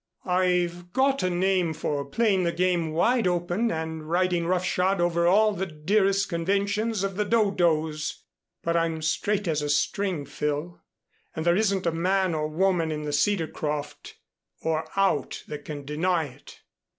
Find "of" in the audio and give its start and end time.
7.03-7.17